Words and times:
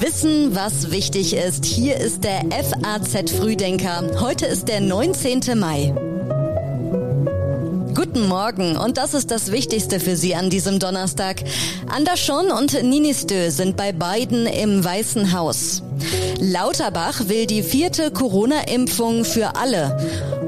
Wissen, 0.00 0.54
was 0.54 0.90
wichtig 0.90 1.34
ist. 1.34 1.64
Hier 1.64 1.96
ist 1.96 2.24
der 2.24 2.42
FAZ 2.50 3.30
Frühdenker. 3.30 4.02
Heute 4.20 4.46
ist 4.46 4.68
der 4.68 4.80
19. 4.80 5.58
Mai. 5.58 5.94
Guten 7.94 8.26
Morgen 8.26 8.76
und 8.76 8.98
das 8.98 9.14
ist 9.14 9.30
das 9.30 9.52
Wichtigste 9.52 10.00
für 10.00 10.16
Sie 10.16 10.34
an 10.34 10.48
diesem 10.48 10.78
Donnerstag. 10.78 11.42
Anderschon 11.88 12.50
und 12.50 12.82
Ninistö 12.82 13.50
sind 13.50 13.76
bei 13.76 13.92
beiden 13.92 14.46
im 14.46 14.82
Weißen 14.84 15.32
Haus. 15.32 15.82
Lauterbach 16.38 17.28
will 17.28 17.46
die 17.46 17.62
vierte 17.62 18.10
Corona-Impfung 18.10 19.24
für 19.24 19.56
alle. 19.56 19.98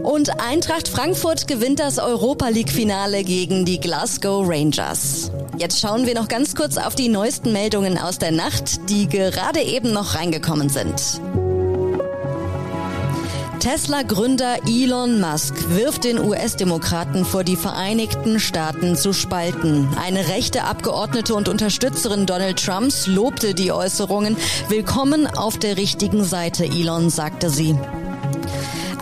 Und 0.02 0.40
Eintracht 0.40 0.88
Frankfurt 0.88 1.46
gewinnt 1.46 1.78
das 1.78 1.98
Europa 1.98 2.48
League-Finale 2.48 3.22
gegen 3.22 3.64
die 3.64 3.80
Glasgow 3.80 4.46
Rangers. 4.48 5.30
Jetzt 5.58 5.80
schauen 5.80 6.06
wir 6.06 6.14
noch 6.14 6.28
ganz 6.28 6.54
kurz 6.54 6.78
auf 6.78 6.94
die 6.94 7.08
neuesten 7.08 7.52
Meldungen 7.52 7.98
aus 7.98 8.18
der 8.18 8.32
Nacht, 8.32 8.88
die 8.88 9.08
gerade 9.08 9.60
eben 9.60 9.92
noch 9.92 10.14
reingekommen 10.14 10.68
sind. 10.70 11.20
Tesla-Gründer 13.60 14.56
Elon 14.66 15.20
Musk 15.20 15.54
wirft 15.68 16.02
den 16.02 16.18
US-Demokraten 16.18 17.24
vor, 17.24 17.44
die 17.44 17.54
Vereinigten 17.54 18.40
Staaten 18.40 18.96
zu 18.96 19.12
spalten. 19.12 19.88
Eine 20.02 20.26
rechte 20.26 20.64
Abgeordnete 20.64 21.34
und 21.34 21.48
Unterstützerin 21.48 22.26
Donald 22.26 22.64
Trumps 22.64 23.06
lobte 23.06 23.54
die 23.54 23.70
Äußerungen. 23.70 24.36
Willkommen 24.68 25.28
auf 25.28 25.58
der 25.58 25.76
richtigen 25.76 26.24
Seite, 26.24 26.64
Elon, 26.64 27.08
sagte 27.08 27.50
sie. 27.50 27.76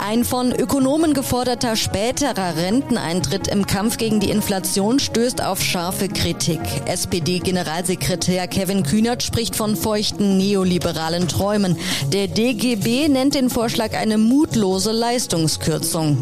Ein 0.03 0.25
von 0.25 0.51
Ökonomen 0.51 1.13
geforderter 1.13 1.77
späterer 1.77 2.57
Renteneintritt 2.57 3.49
im 3.49 3.67
Kampf 3.67 3.99
gegen 3.99 4.19
die 4.19 4.31
Inflation 4.31 4.99
stößt 4.99 5.45
auf 5.45 5.63
scharfe 5.63 6.09
Kritik. 6.09 6.59
SPD-Generalsekretär 6.87 8.49
Kevin 8.49 8.83
Kühnert 8.83 9.23
spricht 9.23 9.57
von 9.57 9.77
feuchten 9.77 10.39
neoliberalen 10.39 11.29
Träumen. 11.29 11.77
Der 12.15 12.29
DGB 12.29 13.09
nennt 13.09 13.35
den 13.35 13.51
Vorschlag 13.51 13.93
eine 13.93 14.17
mutlose 14.17 14.91
Leistungskürzung. 14.91 16.17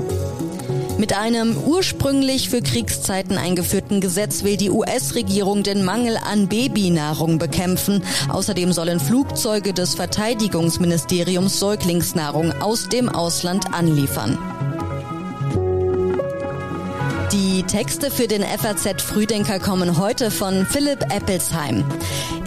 Mit 0.98 1.16
einem 1.16 1.56
ursprünglich 1.56 2.50
für 2.50 2.60
Kriegszeiten 2.60 3.38
eingeführten 3.38 4.00
Gesetz 4.00 4.42
will 4.42 4.56
die 4.56 4.68
US-Regierung 4.68 5.62
den 5.62 5.84
Mangel 5.84 6.16
an 6.16 6.48
Babynahrung 6.48 7.38
bekämpfen. 7.38 8.02
Außerdem 8.28 8.72
sollen 8.72 8.98
Flugzeuge 8.98 9.72
des 9.72 9.94
Verteidigungsministeriums 9.94 11.60
Säuglingsnahrung 11.60 12.52
aus 12.60 12.88
dem 12.88 13.08
Ausland 13.08 13.72
anliefern. 13.72 14.38
Die 17.32 17.62
Texte 17.62 18.10
für 18.10 18.26
den 18.26 18.42
FAZ 18.42 19.00
Frühdenker 19.00 19.60
kommen 19.60 19.98
heute 19.98 20.32
von 20.32 20.66
Philipp 20.66 21.14
Eppelsheim. 21.14 21.84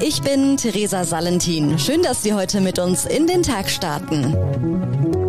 Ich 0.02 0.24
bin 0.24 0.58
Theresa 0.58 1.06
Salentin. 1.06 1.80
Schön, 1.80 2.04
dass 2.04 2.22
Sie 2.22 2.34
heute 2.34 2.60
mit 2.60 2.80
uns 2.80 3.06
in 3.06 3.28
den 3.28 3.44
Tag 3.44 3.70
starten. 3.70 5.21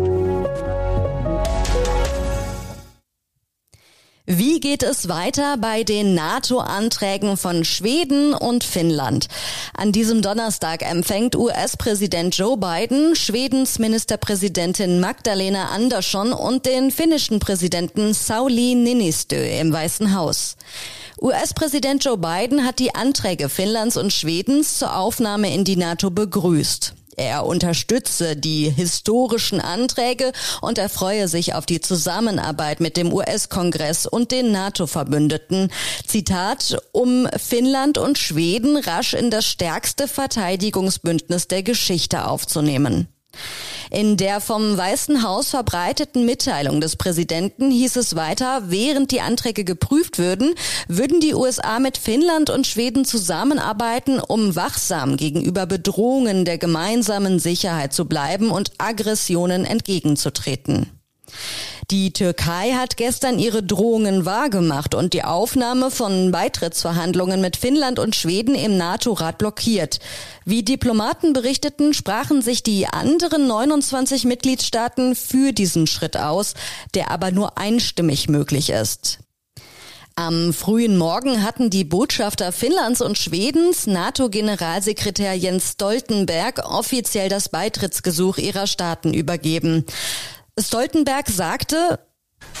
Wie 4.37 4.59
geht 4.59 4.81
es 4.81 5.09
weiter 5.09 5.57
bei 5.57 5.83
den 5.83 6.15
NATO-Anträgen 6.15 7.37
von 7.37 7.63
Schweden 7.63 8.33
und 8.33 8.63
Finnland? 8.63 9.27
An 9.77 9.91
diesem 9.91 10.23
Donnerstag 10.23 10.81
empfängt 10.81 11.35
US-Präsident 11.35 12.35
Joe 12.35 12.57
Biden 12.57 13.15
Schwedens 13.15 13.77
Ministerpräsidentin 13.77 14.99
Magdalena 14.99 15.65
Andersson 15.65 16.33
und 16.33 16.65
den 16.65 16.89
finnischen 16.89 17.39
Präsidenten 17.39 18.15
Sauli 18.15 18.73
Niinistö 18.73 19.35
im 19.35 19.71
Weißen 19.71 20.15
Haus. 20.15 20.55
US-Präsident 21.21 22.03
Joe 22.03 22.17
Biden 22.17 22.65
hat 22.65 22.79
die 22.79 22.95
Anträge 22.95 23.49
Finnlands 23.49 23.97
und 23.97 24.11
Schwedens 24.11 24.79
zur 24.79 24.97
Aufnahme 24.97 25.53
in 25.53 25.63
die 25.63 25.75
NATO 25.75 26.09
begrüßt. 26.09 26.95
Er 27.17 27.45
unterstütze 27.45 28.35
die 28.35 28.69
historischen 28.69 29.59
Anträge 29.59 30.31
und 30.61 30.77
erfreue 30.77 31.27
sich 31.27 31.53
auf 31.53 31.65
die 31.65 31.81
Zusammenarbeit 31.81 32.79
mit 32.79 32.97
dem 32.97 33.13
US-Kongress 33.13 34.05
und 34.05 34.31
den 34.31 34.51
NATO-Verbündeten. 34.51 35.71
Zitat, 36.05 36.77
um 36.91 37.27
Finnland 37.37 37.97
und 37.97 38.17
Schweden 38.17 38.77
rasch 38.77 39.13
in 39.13 39.29
das 39.29 39.45
stärkste 39.45 40.07
Verteidigungsbündnis 40.07 41.47
der 41.47 41.63
Geschichte 41.63 42.27
aufzunehmen. 42.27 43.07
In 43.91 44.17
der 44.17 44.41
vom 44.41 44.77
Weißen 44.77 45.23
Haus 45.23 45.49
verbreiteten 45.49 46.25
Mitteilung 46.25 46.81
des 46.81 46.95
Präsidenten 46.95 47.71
hieß 47.71 47.95
es 47.97 48.15
weiter, 48.15 48.63
während 48.67 49.11
die 49.11 49.21
Anträge 49.21 49.63
geprüft 49.63 50.17
würden, 50.17 50.55
würden 50.87 51.19
die 51.19 51.33
USA 51.33 51.79
mit 51.79 51.97
Finnland 51.97 52.49
und 52.49 52.67
Schweden 52.67 53.05
zusammenarbeiten, 53.05 54.19
um 54.19 54.55
wachsam 54.55 55.17
gegenüber 55.17 55.65
Bedrohungen 55.65 56.45
der 56.45 56.57
gemeinsamen 56.57 57.39
Sicherheit 57.39 57.93
zu 57.93 58.05
bleiben 58.05 58.51
und 58.51 58.71
Aggressionen 58.77 59.65
entgegenzutreten. 59.65 61.02
Die 61.93 62.11
Türkei 62.11 62.71
hat 62.71 62.97
gestern 62.97 63.37
ihre 63.37 63.61
Drohungen 63.61 64.25
wahrgemacht 64.25 64.95
und 64.95 65.13
die 65.13 65.23
Aufnahme 65.23 65.91
von 65.91 66.31
Beitrittsverhandlungen 66.31 67.39
mit 67.39 67.55
Finnland 67.55 67.99
und 67.99 68.15
Schweden 68.15 68.55
im 68.55 68.77
NATO-Rat 68.77 69.37
blockiert. 69.37 69.99
Wie 70.43 70.63
Diplomaten 70.63 71.33
berichteten, 71.33 71.93
sprachen 71.93 72.41
sich 72.41 72.63
die 72.63 72.87
anderen 72.87 73.45
29 73.45 74.25
Mitgliedstaaten 74.25 75.15
für 75.15 75.51
diesen 75.51 75.85
Schritt 75.85 76.17
aus, 76.17 76.55
der 76.95 77.11
aber 77.11 77.29
nur 77.29 77.59
einstimmig 77.59 78.27
möglich 78.27 78.71
ist. 78.71 79.19
Am 80.15 80.51
frühen 80.51 80.97
Morgen 80.97 81.43
hatten 81.43 81.69
die 81.69 81.83
Botschafter 81.83 82.51
Finnlands 82.51 83.01
und 83.01 83.19
Schwedens 83.19 83.85
NATO-Generalsekretär 83.85 85.35
Jens 85.35 85.73
Stoltenberg 85.73 86.57
offiziell 86.67 87.29
das 87.29 87.49
Beitrittsgesuch 87.49 88.39
ihrer 88.39 88.65
Staaten 88.65 89.13
übergeben. 89.13 89.85
Stoltenberg 90.59 91.27
sagte, 91.29 91.99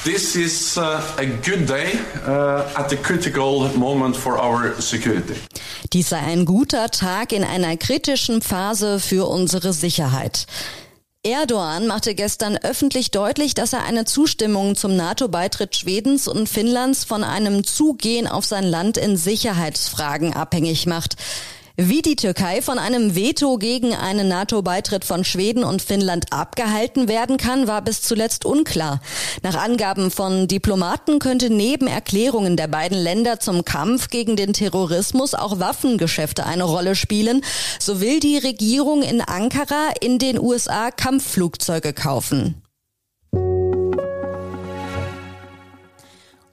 This 0.03 0.35
is 0.35 0.77
uh, 0.77 1.01
a 1.17 1.25
good 1.45 1.69
day 1.69 1.99
uh, 2.25 2.63
at 2.75 2.89
the 2.89 2.95
critical 2.97 3.69
moment 3.77 4.15
for 4.15 4.39
our 4.41 4.73
security. 4.81 5.35
Dies 5.91 6.09
sei 6.09 6.19
ein 6.19 6.45
guter 6.45 6.89
Tag 6.89 7.31
in 7.31 7.43
einer 7.43 7.77
kritischen 7.77 8.41
Phase 8.41 8.99
für 8.99 9.27
unsere 9.29 9.73
Sicherheit. 9.73 10.47
Erdogan 11.25 11.87
machte 11.87 12.15
gestern 12.15 12.57
öffentlich 12.57 13.11
deutlich, 13.11 13.53
dass 13.53 13.71
er 13.71 13.83
eine 13.83 14.03
Zustimmung 14.03 14.75
zum 14.75 14.95
NATO-Beitritt 14.97 15.75
Schwedens 15.75 16.27
und 16.27 16.49
Finnlands 16.49 17.05
von 17.05 17.23
einem 17.23 17.63
Zugehen 17.63 18.27
auf 18.27 18.43
sein 18.43 18.65
Land 18.65 18.97
in 18.97 19.15
Sicherheitsfragen 19.15 20.33
abhängig 20.33 20.85
macht. 20.85 21.15
Wie 21.75 22.03
die 22.03 22.15
Türkei 22.15 22.61
von 22.61 22.77
einem 22.77 23.15
Veto 23.15 23.57
gegen 23.57 23.95
einen 23.95 24.27
NATO-Beitritt 24.27 25.03
von 25.03 25.23
Schweden 25.23 25.63
und 25.63 25.81
Finnland 25.81 26.31
abgehalten 26.31 27.07
werden 27.07 27.37
kann, 27.37 27.65
war 27.65 27.81
bis 27.81 28.03
zuletzt 28.03 28.45
unklar. 28.45 29.01
Nach 29.41 29.55
Angaben 29.55 30.11
von 30.11 30.47
Diplomaten 30.47 31.17
könnte 31.17 31.49
neben 31.49 31.87
Erklärungen 31.87 32.57
der 32.57 32.67
beiden 32.67 32.99
Länder 32.99 33.39
zum 33.39 33.65
Kampf 33.65 34.09
gegen 34.09 34.35
den 34.35 34.53
Terrorismus 34.53 35.33
auch 35.33 35.59
Waffengeschäfte 35.59 36.45
eine 36.45 36.65
Rolle 36.65 36.93
spielen. 36.93 37.41
So 37.79 37.99
will 37.99 38.19
die 38.19 38.37
Regierung 38.37 39.01
in 39.01 39.21
Ankara 39.21 39.93
in 39.99 40.19
den 40.19 40.39
USA 40.39 40.91
Kampfflugzeuge 40.91 41.93
kaufen. 41.93 42.62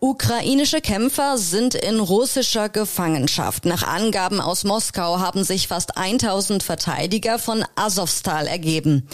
Ukrainische 0.02 0.80
Kämpfer 0.80 1.36
sind 1.36 1.74
in 1.74 2.00
russischer 2.00 2.70
Gefangenschaft. 2.70 3.66
Nach 3.66 3.82
Angaben 3.82 4.40
aus 4.40 4.64
Moskau 4.64 5.18
haben 5.18 5.44
sich 5.44 5.68
fast 5.68 5.98
1000 5.98 6.62
Verteidiger 6.62 7.38
von 7.38 7.66
Azovstal 7.74 8.46
ergeben. 8.46 9.06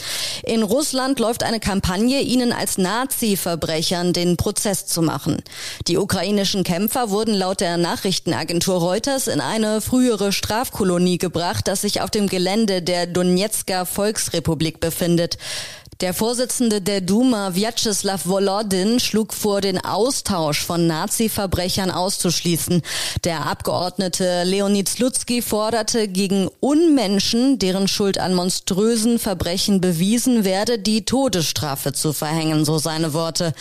In 0.45 0.63
Russland 0.63 1.19
läuft 1.19 1.43
eine 1.43 1.59
Kampagne, 1.59 2.21
ihnen 2.21 2.53
als 2.53 2.79
Nazi-Verbrechern 2.79 4.13
den 4.13 4.37
Prozess 4.37 4.87
zu 4.87 5.03
machen. 5.03 5.43
Die 5.89 5.99
ukrainischen 5.99 6.63
Kämpfer 6.63 7.11
wurden 7.11 7.35
laut 7.35 7.61
der 7.61 7.79
Nachrichtenagentur 7.79 8.77
Reuters 8.77 9.27
in 9.27 9.41
eine 9.41 9.81
frühere 9.81 10.31
Strafkolonie 10.31 11.19
gebracht, 11.19 11.67
das 11.67 11.81
sich 11.81 12.01
auf 12.01 12.13
dem 12.13 12.29
Gelände 12.29 12.81
der 12.81 13.09
Donetsker 13.09 13.87
Volksrepublik 13.87 14.79
befindet. 14.79 15.37
Der 16.03 16.13
Vorsitzende 16.13 16.83
der 16.83 17.01
Duma, 17.01 17.55
Vyacheslav 17.55 18.27
Volodin, 18.27 19.01
schlug 19.01 19.33
vor, 19.33 19.63
den 19.63 19.83
Austausch 19.83 20.63
von 20.63 20.87
Nazi-Verbrechern 20.87 21.91
auszuschließen. 21.91 22.83
Der 23.25 23.47
Abgeordnete 23.47 24.43
Leonid 24.45 24.91
Slutsky 24.91 25.41
forderte 25.41 26.07
gegen 26.07 26.51
Unmenschen, 26.61 27.59
deren 27.59 27.89
Schuld 27.89 28.19
an 28.19 28.35
monströsen 28.35 29.19
Verbrechen 29.19 29.81
bewiesen 29.81 30.45
werde, 30.45 30.79
die 30.79 31.07
Todesstrafe 31.07 31.95
zu 31.95 32.13
verhängen, 32.13 32.67
so 32.67 32.77
seine 32.77 33.15
Worte. 33.15 33.55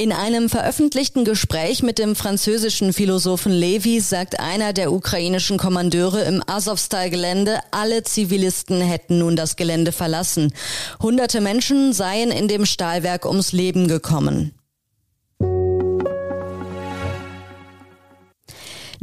In 0.00 0.12
einem 0.12 0.48
veröffentlichten 0.48 1.24
Gespräch 1.24 1.82
mit 1.82 1.98
dem 1.98 2.14
französischen 2.14 2.92
Philosophen 2.92 3.50
Levi 3.50 3.98
sagt 3.98 4.38
einer 4.38 4.72
der 4.72 4.92
ukrainischen 4.92 5.58
Kommandeure 5.58 6.22
im 6.22 6.40
Azovstal-Gelände, 6.46 7.58
alle 7.72 8.04
Zivilisten 8.04 8.80
hätten 8.80 9.18
nun 9.18 9.34
das 9.34 9.56
Gelände 9.56 9.90
verlassen. 9.90 10.54
Hunderte 11.02 11.40
Menschen 11.40 11.92
seien 11.92 12.30
in 12.30 12.46
dem 12.46 12.64
Stahlwerk 12.64 13.26
ums 13.26 13.50
Leben 13.50 13.88
gekommen. 13.88 14.54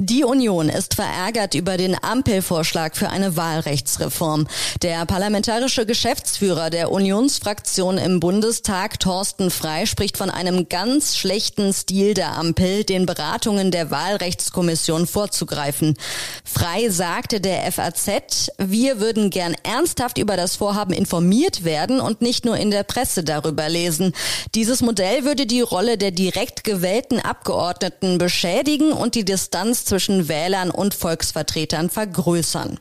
Die 0.08 0.24
Union 0.24 0.70
ist 0.70 0.94
verärgert 0.94 1.56
über 1.56 1.78
den 1.78 1.98
Ampelvorschlag 2.00 2.96
für 2.96 3.10
eine 3.10 3.38
Wahlrechtsreform. 3.38 4.46
Der 4.84 5.04
parlamentarische 5.08 5.88
Geschäftsführer 5.88 6.70
der 6.70 6.92
Unionsfraktion 6.92 7.98
im 7.98 8.20
Bundestag, 8.20 9.00
Thorsten 9.00 9.50
Frei, 9.50 9.88
spricht 9.88 10.18
von 10.18 10.30
einem 10.30 10.70
ganz 10.70 11.18
schlechten 11.18 11.74
Stil 11.74 12.14
der 12.14 12.38
Ampel, 12.38 12.84
den 12.84 13.08
Beratungen 13.08 13.72
der 13.72 13.90
Wahlrechtskommission 13.90 15.08
vorzugreifen. 15.08 15.98
Frei 16.44 16.90
sagte 16.90 17.42
der 17.42 17.72
FAZ, 17.72 18.52
wir 18.60 19.00
würden 19.00 19.32
gern 19.32 19.56
ernsthaft 19.64 20.20
über 20.20 20.38
das 20.38 20.56
Vorhaben 20.56 20.94
informiert 20.94 21.64
werden 21.64 22.00
und 22.00 22.22
nicht 22.22 22.46
nur 22.46 22.58
in 22.58 22.70
der 22.70 22.84
Presse 22.84 23.24
darüber 23.24 23.70
lesen. 23.70 24.14
Dieses 24.54 24.84
Modell 24.84 25.26
würde 25.26 25.48
die 25.48 25.62
Rolle 25.62 25.98
der 25.98 26.12
direkt 26.12 26.64
gewählten 26.64 27.20
Abgeordneten 27.20 28.20
beschädigen 28.20 28.92
und 28.92 29.16
die 29.16 29.26
Distanz 29.26 29.84
zwischen 29.96 30.28
Wählern 30.28 30.72
und 30.72 30.94
Volksvertretern 30.94 31.90
vergrößern. 31.90 32.80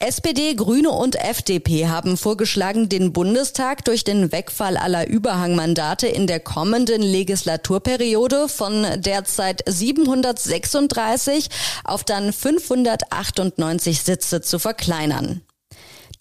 SPD, 0.00 0.54
Grüne 0.54 0.90
und 0.90 1.16
FDP 1.16 1.88
haben 1.88 2.18
vorgeschlagen, 2.18 2.90
den 2.90 3.14
Bundestag 3.14 3.86
durch 3.86 4.04
den 4.04 4.32
Wegfall 4.32 4.76
aller 4.76 5.08
Überhangmandate 5.08 6.08
in 6.08 6.26
der 6.26 6.40
kommenden 6.40 7.00
Legislaturperiode 7.00 8.50
von 8.50 8.84
derzeit 8.98 9.62
736 9.66 11.48
auf 11.84 12.04
dann 12.04 12.34
598 12.34 14.02
Sitze 14.02 14.42
zu 14.42 14.58
verkleinern. 14.58 15.40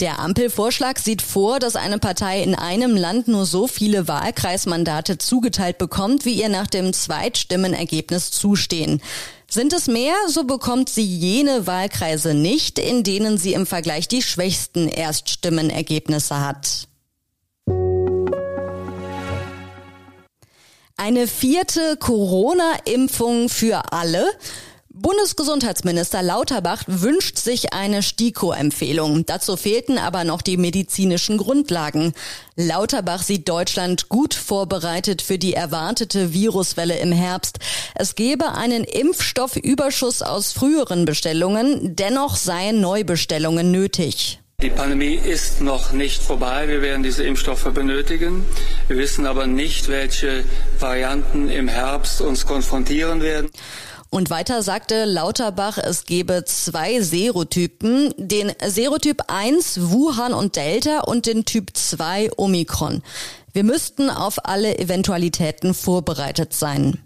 Der 0.02 0.20
Ampelvorschlag 0.20 1.00
sieht 1.00 1.22
vor, 1.22 1.60
dass 1.60 1.78
eine 1.78 2.00
Partei 2.00 2.44
in 2.44 2.54
einem 2.54 2.98
Land 2.98 3.30
nur 3.30 3.46
so 3.46 3.66
viele 3.66 4.10
Wahlkreismandate 4.10 5.18
zugeteilt 5.18 5.78
bekommt, 5.78 6.26
wie 6.26 6.34
ihr 6.34 6.50
nach 6.50 6.68
dem 6.68 6.92
Zweitstimmenergebnis 6.92 8.32
zustehen. 8.32 9.02
Sind 9.50 9.72
es 9.72 9.88
mehr, 9.88 10.16
so 10.28 10.44
bekommt 10.44 10.90
sie 10.90 11.06
jene 11.06 11.66
Wahlkreise 11.66 12.34
nicht, 12.34 12.78
in 12.78 13.04
denen 13.04 13.38
sie 13.38 13.54
im 13.54 13.66
Vergleich 13.66 14.10
die 14.10 14.22
schwächsten 14.22 14.90
Erststimmenergebnisse 14.90 16.42
hat. 16.42 16.90
Eine 20.98 21.28
vierte 21.28 21.96
Corona-Impfung 21.98 23.48
für 23.48 23.94
alle. 23.94 24.26
Bundesgesundheitsminister 24.98 26.24
Lauterbach 26.24 26.84
wünscht 26.88 27.38
sich 27.38 27.74
eine 27.74 28.02
STIKO-Empfehlung. 28.02 29.26
Dazu 29.26 29.58
fehlten 29.58 29.98
aber 29.98 30.24
noch 30.24 30.42
die 30.42 30.56
medizinischen 30.56 31.38
Grundlagen. 31.38 32.14
Lauterbach 32.56 33.22
sieht 33.22 33.50
Deutschland 33.50 34.08
gut 34.08 34.34
vorbereitet 34.34 35.22
für 35.22 35.38
die 35.38 35.54
erwartete 35.54 36.34
Viruswelle 36.34 36.98
im 36.98 37.12
Herbst. 37.12 37.60
Es 37.94 38.16
gebe 38.16 38.54
einen 38.54 38.86
Impfstoffüberschuss 38.86 40.22
aus 40.22 40.54
früheren 40.54 41.04
Bestellungen, 41.04 41.98
dennoch 41.98 42.38
seien 42.38 42.80
Neubestellungen 42.80 43.72
nötig. 43.72 44.40
Die 44.62 44.70
Pandemie 44.70 45.16
ist 45.16 45.60
noch 45.60 45.92
nicht 45.92 46.24
vorbei. 46.24 46.70
Wir 46.70 46.82
werden 46.82 47.04
diese 47.04 47.26
Impfstoffe 47.26 47.70
benötigen. 47.74 48.46
Wir 48.88 48.96
wissen 48.96 49.26
aber 49.26 49.46
nicht, 49.46 49.90
welche 49.90 50.46
Varianten 50.80 51.50
im 51.50 51.68
Herbst 51.68 52.22
uns 52.22 52.46
konfrontieren 52.46 53.22
werden. 53.22 53.50
Und 54.10 54.30
weiter 54.30 54.64
sagte 54.64 55.06
Lauterbach, 55.06 55.78
es 55.78 56.06
gebe 56.06 56.46
zwei 56.46 57.02
Serotypen, 57.02 58.14
den 58.18 58.52
Serotyp 58.66 59.24
1 59.28 59.92
Wuhan 59.92 60.34
und 60.34 60.56
Delta 60.56 61.02
und 61.02 61.26
den 61.26 61.46
Typ 61.46 61.72
2 61.76 62.32
Omikron. 62.38 63.04
Wir 63.52 63.64
müssten 63.64 64.10
auf 64.10 64.46
alle 64.46 64.78
Eventualitäten 64.80 65.74
vorbereitet 65.74 66.54
sein. 66.54 67.05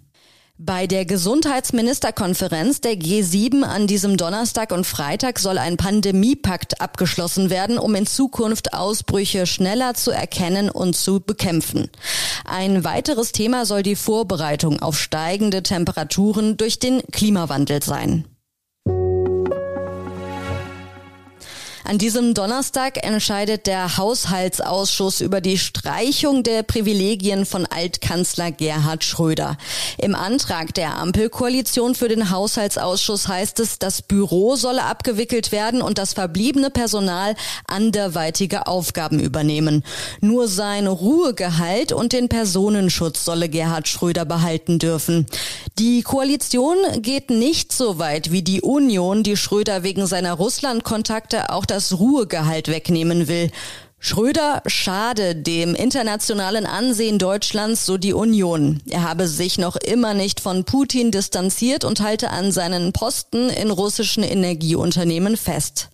Bei 0.62 0.88
der 0.88 1.06
Gesundheitsministerkonferenz 1.06 2.82
der 2.82 2.96
G7 2.96 3.64
an 3.64 3.88
diesem 3.88 4.18
Donnerstag 4.18 4.74
und 4.74 4.86
Freitag 4.86 5.40
soll 5.40 5.58
ein 5.58 5.78
Pandemiepakt 5.78 6.82
abgeschlossen 6.82 7.50
werden, 7.50 7.78
um 7.78 7.96
in 7.96 8.06
Zukunft 8.06 8.74
Ausbrüche 8.74 9.48
schneller 9.48 9.94
zu 9.94 10.12
erkennen 10.12 10.70
und 10.70 10.98
zu 10.98 11.22
bekämpfen. 11.22 11.90
Ein 12.44 12.84
weiteres 12.84 13.32
Thema 13.32 13.66
soll 13.66 13.84
die 13.84 13.96
Vorbereitung 13.96 14.82
auf 14.82 15.00
steigende 15.00 15.64
Temperaturen 15.64 16.58
durch 16.58 16.78
den 16.78 17.04
Klimawandel 17.10 17.82
sein. 17.82 18.26
An 21.90 21.98
diesem 21.98 22.36
Donnerstag 22.36 23.04
entscheidet 23.04 23.66
der 23.66 23.98
Haushaltsausschuss 23.98 25.22
über 25.22 25.42
die 25.42 25.58
Streichung 25.58 26.44
der 26.44 26.62
Privilegien 26.62 27.48
von 27.48 27.66
Altkanzler 27.66 28.52
Gerhard 28.52 29.04
Schröder. 29.04 29.58
Im 29.98 30.14
Antrag 30.14 30.72
der 30.76 30.98
Ampelkoalition 30.98 31.96
für 31.96 32.08
den 32.08 32.30
Haushaltsausschuss 32.30 33.28
heißt 33.28 33.60
es, 33.60 33.80
das 33.80 34.04
Büro 34.04 34.56
solle 34.56 34.84
abgewickelt 34.84 35.52
werden 35.52 35.82
und 35.82 35.98
das 35.98 36.14
verbliebene 36.14 36.70
Personal 36.70 37.34
anderweitige 37.66 38.68
Aufgaben 38.68 39.20
übernehmen. 39.20 39.84
Nur 40.22 40.48
sein 40.48 40.86
Ruhegehalt 40.86 41.92
und 41.92 42.14
den 42.14 42.30
Personenschutz 42.30 43.26
solle 43.26 43.50
Gerhard 43.50 43.88
Schröder 43.88 44.26
behalten 44.26 44.78
dürfen. 44.78 45.26
Die 45.80 46.04
Koalition 46.04 46.78
geht 47.02 47.32
nicht 47.32 47.74
so 47.74 47.98
weit 47.98 48.32
wie 48.32 48.44
die 48.44 48.62
Union, 48.62 49.24
die 49.24 49.38
Schröder 49.38 49.82
wegen 49.82 50.06
seiner 50.06 50.34
Russlandkontakte 50.34 51.50
auch 51.50 51.66
das 51.66 51.79
das 51.80 51.98
Ruhegehalt 51.98 52.68
wegnehmen 52.68 53.30
will. 53.30 53.52
Schröder 54.00 54.62
schade 54.66 55.34
dem 55.34 55.76
internationalen 55.76 56.66
Ansehen 56.66 57.20
Deutschlands, 57.20 57.86
so 57.86 57.98
die 57.98 58.12
Union. 58.12 58.82
Er 58.90 59.04
habe 59.04 59.30
sich 59.30 59.58
noch 59.58 59.78
immer 59.78 60.14
nicht 60.14 60.42
von 60.42 60.66
Putin 60.66 61.12
distanziert 61.12 61.86
und 61.86 62.02
halte 62.02 62.32
an 62.32 62.52
seinen 62.52 62.92
Posten 62.92 63.48
in 63.48 63.72
russischen 63.72 64.24
Energieunternehmen 64.24 65.38
fest. 65.38 65.88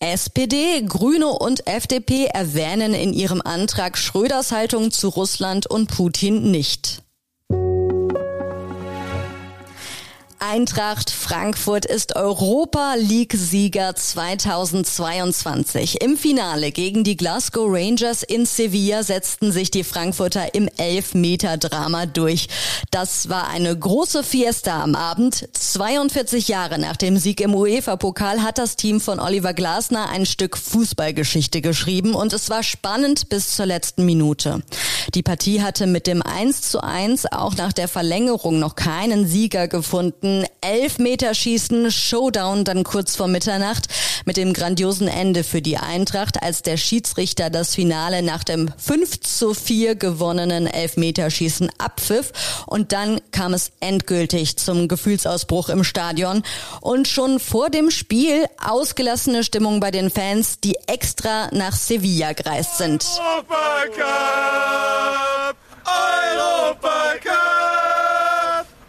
SPD, 0.00 0.82
Grüne 0.82 1.28
und 1.28 1.68
FDP 1.68 2.24
erwähnen 2.24 2.92
in 2.92 3.12
ihrem 3.12 3.40
Antrag 3.40 3.96
Schröders 3.96 4.50
Haltung 4.50 4.90
zu 4.90 5.10
Russland 5.10 5.68
und 5.68 5.86
Putin 5.86 6.50
nicht. 6.50 7.03
Eintracht 10.50 11.10
Frankfurt 11.10 11.86
ist 11.86 12.16
Europa 12.16 12.96
League-Sieger 12.98 13.96
2022. 13.96 16.02
Im 16.02 16.18
Finale 16.18 16.70
gegen 16.70 17.02
die 17.02 17.16
Glasgow 17.16 17.66
Rangers 17.66 18.22
in 18.22 18.44
Sevilla 18.44 19.02
setzten 19.02 19.52
sich 19.52 19.70
die 19.70 19.84
Frankfurter 19.84 20.54
im 20.54 20.68
Elfmeter-Drama 20.76 22.04
durch. 22.06 22.48
Das 22.90 23.30
war 23.30 23.48
eine 23.48 23.74
große 23.74 24.22
Fiesta 24.22 24.82
am 24.82 24.94
Abend. 24.94 25.48
42 25.52 26.48
Jahre 26.48 26.78
nach 26.78 26.98
dem 26.98 27.16
Sieg 27.16 27.40
im 27.40 27.54
UEFA-Pokal 27.54 28.42
hat 28.42 28.58
das 28.58 28.76
Team 28.76 29.00
von 29.00 29.20
Oliver 29.20 29.54
Glasner 29.54 30.10
ein 30.10 30.26
Stück 30.26 30.58
Fußballgeschichte 30.58 31.62
geschrieben 31.62 32.14
und 32.14 32.34
es 32.34 32.50
war 32.50 32.62
spannend 32.62 33.30
bis 33.30 33.56
zur 33.56 33.64
letzten 33.64 34.04
Minute. 34.04 34.62
Die 35.12 35.22
Partie 35.22 35.62
hatte 35.62 35.86
mit 35.86 36.06
dem 36.06 36.22
1 36.22 36.62
zu 36.62 36.82
1 36.82 37.26
auch 37.32 37.54
nach 37.56 37.72
der 37.72 37.88
Verlängerung 37.88 38.58
noch 38.58 38.74
keinen 38.74 39.26
Sieger 39.26 39.68
gefunden. 39.68 40.44
Elfmeterschießen, 40.60 41.90
Showdown 41.90 42.64
dann 42.64 42.84
kurz 42.84 43.16
vor 43.16 43.28
Mitternacht 43.28 43.88
mit 44.24 44.36
dem 44.36 44.52
grandiosen 44.52 45.08
Ende 45.08 45.44
für 45.44 45.60
die 45.60 45.76
Eintracht, 45.76 46.42
als 46.42 46.62
der 46.62 46.76
Schiedsrichter 46.76 47.50
das 47.50 47.74
Finale 47.74 48.22
nach 48.22 48.44
dem 48.44 48.70
5 48.78 49.20
zu 49.20 49.54
4 49.54 49.96
gewonnenen 49.96 50.66
Elfmeterschießen 50.66 51.70
abpfiff 51.78 52.32
und 52.66 52.92
dann 52.92 53.20
kam 53.32 53.54
es 53.54 53.72
endgültig 53.80 54.56
zum 54.56 54.88
Gefühlsausbruch 54.88 55.68
im 55.68 55.84
Stadion 55.84 56.42
und 56.80 57.08
schon 57.08 57.40
vor 57.40 57.70
dem 57.70 57.90
Spiel 57.90 58.46
ausgelassene 58.64 59.44
Stimmung 59.44 59.80
bei 59.80 59.90
den 59.90 60.10
Fans, 60.10 60.60
die 60.60 60.76
extra 60.86 61.48
nach 61.52 61.74
Sevilla 61.74 62.32
gereist 62.32 62.78
sind. 62.78 63.04
Europacup! 65.84 67.16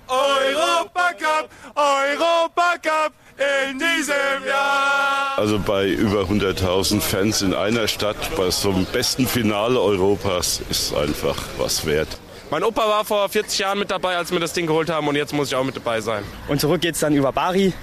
Europacup! 0.07 0.85
Europacup, 0.95 1.49
Europacup 1.75 3.13
in 3.37 3.79
diesem 3.79 4.47
Jahr. 4.47 5.37
Also 5.37 5.59
bei 5.59 5.89
über 5.89 6.21
100.000 6.21 7.01
Fans 7.01 7.41
in 7.41 7.53
einer 7.53 7.87
Stadt, 7.87 8.15
bei 8.37 8.49
so 8.51 8.69
einem 8.69 8.85
besten 8.85 9.27
Finale 9.27 9.79
Europas, 9.79 10.61
ist 10.69 10.95
einfach 10.95 11.37
was 11.57 11.85
wert. 11.85 12.07
Mein 12.51 12.63
Opa 12.63 12.87
war 12.87 13.03
vor 13.03 13.27
40 13.27 13.59
Jahren 13.59 13.79
mit 13.79 13.91
dabei, 13.91 14.15
als 14.17 14.31
wir 14.31 14.39
das 14.39 14.53
Ding 14.53 14.67
geholt 14.67 14.89
haben 14.89 15.07
und 15.07 15.15
jetzt 15.15 15.33
muss 15.33 15.49
ich 15.49 15.55
auch 15.55 15.63
mit 15.63 15.75
dabei 15.75 15.99
sein. 15.99 16.23
Und 16.47 16.61
zurück 16.61 16.81
geht's 16.81 16.99
dann 16.99 17.13
über 17.13 17.31
Bari 17.31 17.73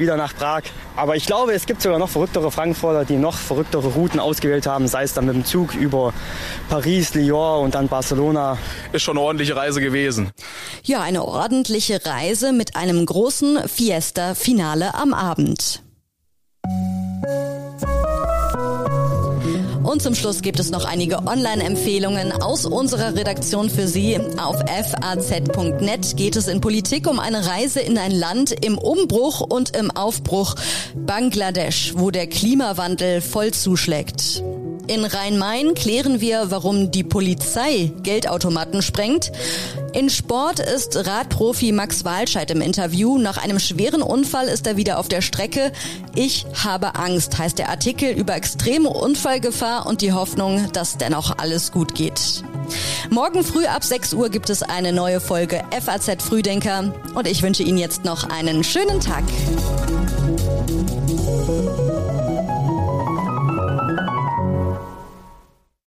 wieder 0.00 0.16
nach 0.16 0.34
Prag. 0.34 0.62
Aber 0.96 1.14
ich 1.14 1.26
glaube, 1.26 1.52
es 1.52 1.66
gibt 1.66 1.82
sogar 1.82 1.98
noch 1.98 2.08
verrücktere 2.08 2.50
Frankfurter, 2.50 3.04
die 3.04 3.16
noch 3.16 3.36
verrücktere 3.36 3.86
Routen 3.86 4.18
ausgewählt 4.18 4.66
haben, 4.66 4.88
sei 4.88 5.04
es 5.04 5.14
dann 5.14 5.26
mit 5.26 5.34
dem 5.34 5.44
Zug 5.44 5.74
über 5.74 6.12
Paris, 6.68 7.14
Lyon 7.14 7.64
und 7.64 7.74
dann 7.74 7.88
Barcelona. 7.88 8.58
Ist 8.92 9.02
schon 9.02 9.16
eine 9.16 9.24
ordentliche 9.24 9.54
Reise 9.54 9.80
gewesen. 9.80 10.30
Ja, 10.82 11.00
eine 11.02 11.24
ordentliche 11.24 12.04
Reise 12.04 12.52
mit 12.52 12.74
einem 12.74 13.04
großen 13.06 13.68
Fiesta-Finale 13.68 14.94
am 14.94 15.14
Abend. 15.14 15.82
Und 19.90 20.02
zum 20.02 20.14
Schluss 20.14 20.40
gibt 20.40 20.60
es 20.60 20.70
noch 20.70 20.84
einige 20.84 21.26
Online-Empfehlungen 21.26 22.30
aus 22.30 22.64
unserer 22.64 23.16
Redaktion 23.16 23.68
für 23.68 23.88
Sie. 23.88 24.20
Auf 24.38 24.60
faz.net 24.60 26.16
geht 26.16 26.36
es 26.36 26.46
in 26.46 26.60
Politik 26.60 27.08
um 27.10 27.18
eine 27.18 27.44
Reise 27.44 27.80
in 27.80 27.98
ein 27.98 28.12
Land 28.12 28.52
im 28.64 28.78
Umbruch 28.78 29.40
und 29.40 29.76
im 29.76 29.90
Aufbruch, 29.90 30.54
Bangladesch, 30.94 31.94
wo 31.96 32.12
der 32.12 32.28
Klimawandel 32.28 33.20
voll 33.20 33.50
zuschlägt. 33.50 34.44
In 34.90 35.04
Rhein-Main 35.04 35.74
klären 35.74 36.20
wir, 36.20 36.50
warum 36.50 36.90
die 36.90 37.04
Polizei 37.04 37.92
Geldautomaten 38.02 38.82
sprengt. 38.82 39.30
In 39.92 40.10
Sport 40.10 40.58
ist 40.58 41.06
Radprofi 41.06 41.70
Max 41.70 42.04
Walscheid 42.04 42.50
im 42.50 42.60
Interview. 42.60 43.16
Nach 43.16 43.38
einem 43.38 43.60
schweren 43.60 44.02
Unfall 44.02 44.48
ist 44.48 44.66
er 44.66 44.76
wieder 44.76 44.98
auf 44.98 45.06
der 45.06 45.20
Strecke. 45.22 45.70
Ich 46.16 46.44
habe 46.64 46.96
Angst, 46.96 47.38
heißt 47.38 47.60
der 47.60 47.68
Artikel 47.68 48.10
über 48.10 48.34
extreme 48.34 48.88
Unfallgefahr 48.88 49.86
und 49.86 50.00
die 50.00 50.12
Hoffnung, 50.12 50.72
dass 50.72 50.98
dennoch 50.98 51.38
alles 51.38 51.70
gut 51.70 51.94
geht. 51.94 52.42
Morgen 53.10 53.44
früh 53.44 53.66
ab 53.66 53.84
6 53.84 54.12
Uhr 54.14 54.28
gibt 54.28 54.50
es 54.50 54.64
eine 54.64 54.92
neue 54.92 55.20
Folge 55.20 55.62
FAZ 55.70 56.20
Frühdenker 56.20 56.92
und 57.14 57.28
ich 57.28 57.44
wünsche 57.44 57.62
Ihnen 57.62 57.78
jetzt 57.78 58.04
noch 58.04 58.28
einen 58.28 58.64
schönen 58.64 58.98
Tag. 58.98 59.22